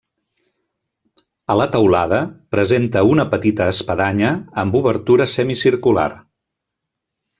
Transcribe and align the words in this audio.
A 1.53 1.57
la 1.59 1.67
teulada 1.75 2.21
presenta 2.55 3.03
una 3.09 3.27
petita 3.35 3.67
espadanya 3.75 4.31
amb 4.63 4.79
obertura 4.81 5.29
semicircular. 5.39 6.09